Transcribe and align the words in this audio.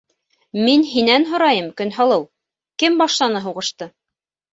Мин 0.67 0.85
һинән 0.93 1.27
һорайым, 1.33 1.67
Көнһылыу: 1.81 2.25
кем 2.85 2.97
башланы 3.03 3.43
һуғышты? 3.45 3.89